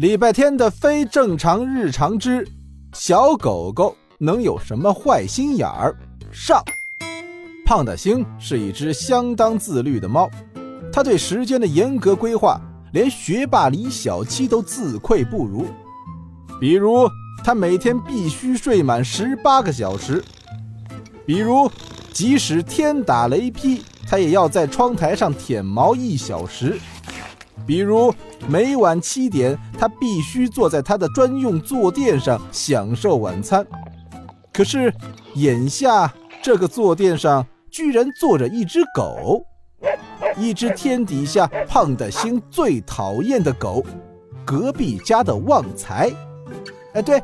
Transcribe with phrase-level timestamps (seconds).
[0.00, 2.48] 礼拜天的非正常日常之
[2.94, 5.94] 小狗狗能有什么坏心眼儿？
[6.32, 6.64] 上。
[7.66, 10.26] 胖大星是一只相当自律的猫，
[10.90, 12.58] 它对时间的严格规划，
[12.94, 15.66] 连学霸李小七都自愧不如。
[16.58, 17.06] 比如，
[17.44, 20.22] 它每天必须睡满十八个小时；
[21.26, 21.70] 比如，
[22.10, 26.78] 即使天打雷劈，它也要在窗台上舔毛一小时；
[27.70, 28.12] 比如，
[28.48, 33.64] 每晚七点，他必须坐在他的专用坐垫上享受晚餐。
[34.52, 34.92] 可是，
[35.34, 37.46] 眼下这个坐垫上。
[37.70, 39.44] 居然坐着一只狗，
[40.36, 43.84] 一只天底下胖的星最讨厌的狗，
[44.44, 46.10] 隔壁家的旺财。
[46.94, 47.22] 哎，对，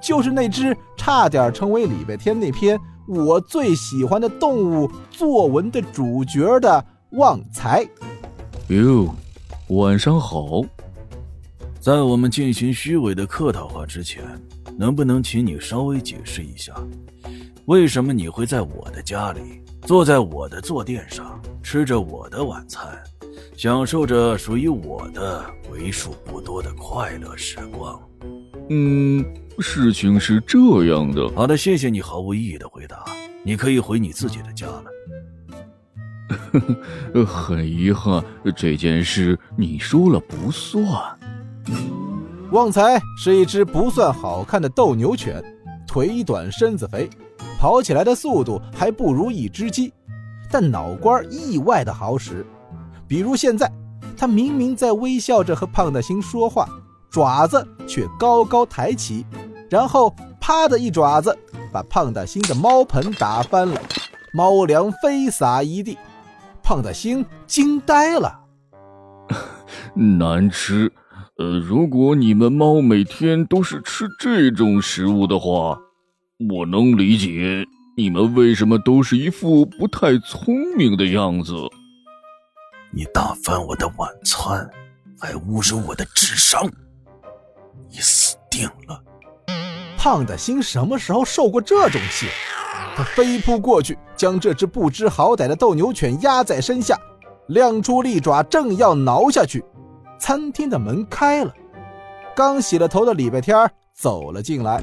[0.00, 2.78] 就是那只差点成为礼拜天那篇
[3.08, 7.84] 我最喜欢的动物作文的主角的旺财。
[8.68, 9.12] 哟，
[9.68, 10.62] 晚上好。
[11.78, 14.24] 在我们进行虚伪的客套话之前，
[14.78, 16.74] 能不能请你稍微解释一下，
[17.66, 19.62] 为什么你会在我的家里？
[19.82, 22.98] 坐在我的坐垫上，吃着我的晚餐，
[23.58, 28.00] 享受着属于我的为数不多的快乐时光。
[28.70, 29.22] 嗯，
[29.58, 31.28] 事情是这样的。
[31.36, 33.04] 好的，谢谢你毫无意义的回答。
[33.44, 34.84] 你可以回你自己的家了。
[36.28, 36.60] 呵
[37.24, 38.22] 呵，很遗憾，
[38.56, 40.86] 这件事你说了不算。
[42.52, 45.42] 旺财是一只不算好看的斗牛犬，
[45.86, 47.08] 腿短身子肥。
[47.58, 49.92] 跑起来的速度还不如一只鸡，
[50.48, 52.46] 但脑瓜意外的好使。
[53.08, 53.68] 比如现在，
[54.16, 56.68] 他明明在微笑着和胖大星说话，
[57.10, 59.26] 爪子却高高抬起，
[59.68, 61.36] 然后啪的一爪子
[61.72, 63.80] 把胖大星的猫盆打翻了，
[64.32, 65.98] 猫粮飞洒一地。
[66.68, 68.40] 胖大星惊呆了，
[69.96, 70.92] 难吃。
[71.38, 75.80] 呃，如果你们猫每天都是吃这种食物的话。
[76.50, 81.52] 我能理解你们为什么都是一副不太聪明的样子。
[82.92, 84.70] 你打翻我的晚餐，
[85.18, 86.70] 还侮辱我的智商，
[87.90, 89.02] 你死定了！
[89.96, 92.26] 胖的星什么时候受过这种气？
[92.98, 96.98] 他飞扑过去，将这只不知好歹的斗牛犬压在身下，
[97.46, 99.64] 亮出利爪，正要挠下去。
[100.18, 101.54] 餐厅的门开了，
[102.34, 104.82] 刚洗了头的礼拜天走了进来。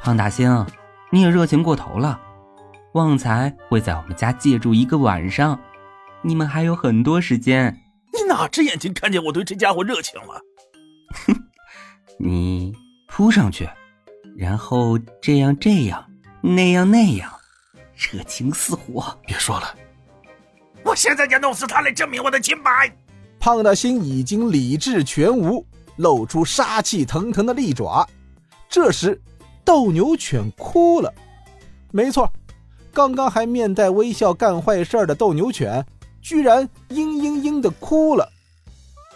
[0.00, 0.66] 胖大星，
[1.12, 2.20] 你也热情过头了。
[2.94, 5.56] 旺财会在我们家借住一个晚上，
[6.20, 7.80] 你们还有很多时间。
[8.12, 10.40] 你哪只眼睛看见我对这家伙热情了？
[11.28, 11.34] 哼，
[12.18, 12.74] 你
[13.06, 13.70] 扑上去，
[14.36, 16.04] 然后这样这样
[16.40, 17.32] 那样那样，
[17.94, 19.16] 热情似火。
[19.26, 19.74] 别说了，
[20.84, 22.90] 我现在就弄死他来证明我的清白。
[23.38, 28.08] 胖大星已经理智全无，露出杀气腾腾的利爪。
[28.68, 29.20] 这时。
[29.62, 31.14] 斗牛犬哭了，
[31.92, 32.28] 没错，
[32.92, 35.84] 刚刚还面带微笑干坏事的斗牛犬，
[36.20, 38.28] 居然嘤嘤嘤的哭了。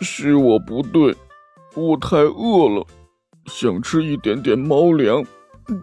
[0.00, 1.16] 是我不对，
[1.74, 2.86] 我太饿了，
[3.46, 5.24] 想吃一点点猫粮，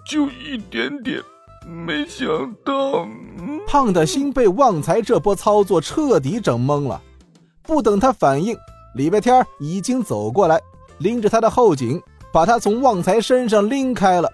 [0.05, 1.21] 就一点点。
[1.85, 2.27] 没想
[2.65, 3.07] 到，
[3.67, 7.01] 胖的心被旺财这波操作彻底整懵了。
[7.61, 8.57] 不等他反应，
[8.95, 10.59] 礼拜天已经走过来，
[10.97, 12.01] 拎着他的后颈，
[12.33, 14.31] 把他从旺财身上拎开了。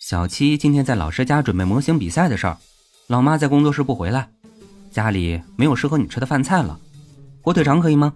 [0.00, 2.56] 小七今天在老师家准备模型比赛的事儿，
[3.06, 4.28] 老妈在工作室不回来，
[4.90, 6.78] 家里没有适合你吃的饭菜了，
[7.42, 8.14] 火腿肠可以吗？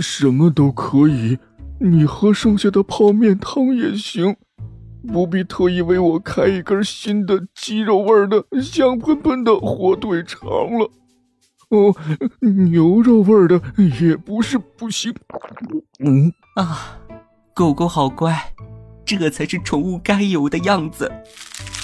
[0.00, 1.38] 什么都可以，
[1.80, 4.36] 你喝剩下的泡面汤也行，
[5.12, 10.90] 不必特意为我开一根新的鸡肉味的香喷喷的火腿肠了。
[11.70, 11.94] 哦，
[12.40, 13.60] 牛肉味的
[14.00, 15.14] 也不是不行。
[15.98, 16.98] 嗯啊，
[17.54, 18.34] 狗狗好乖。
[19.04, 21.10] 这才是宠物该有的样子。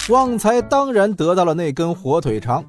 [0.09, 2.63] 旺财当然得到了那根火腿肠，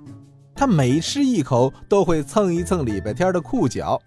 [0.54, 4.00] 他每吃一口都会蹭一蹭礼拜天的裤脚，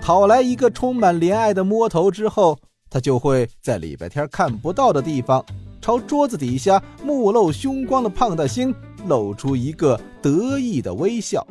[0.00, 2.56] 讨来一个充满怜爱的摸头之后，
[2.88, 5.44] 他就会在礼拜天看不到的地方，
[5.88, 8.74] 朝桌子底下目露凶光的胖大星
[9.06, 11.42] 露出一个得意的微笑。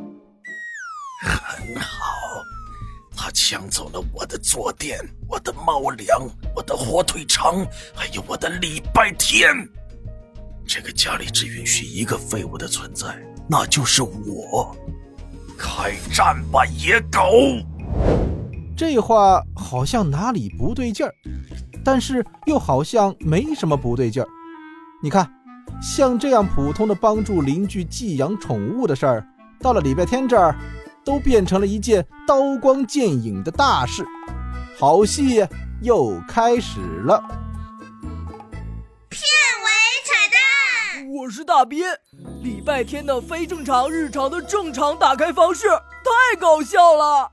[1.23, 1.97] 很好。
[3.15, 9.49] 他抢走了我的坐垫，我的猫粮，我的火腿肠，还有我的礼拜天。
[10.67, 13.07] 这个家里只允许一个废物的存在，
[13.49, 14.77] 那就是我。
[15.57, 17.31] 开战吧，野狗！
[18.77, 21.11] 这话好像哪里不对劲儿，
[21.87, 24.27] 但是又好像没什么不对劲儿。
[25.01, 25.25] 你看，
[25.81, 29.25] 像这样普通的帮助邻居寄养宠物的事儿，
[29.61, 30.53] 到了礼拜天这儿。
[31.05, 34.05] 都变成了一件刀光剑影的大事，
[34.77, 35.47] 好戏
[35.81, 37.17] 又开始了。
[39.07, 39.21] 片
[39.63, 39.69] 尾
[40.03, 40.27] 彩
[40.99, 41.85] 蛋，我是大斌。
[42.43, 47.31] 礼拜天的非正常日常的正常打开方式太搞笑了。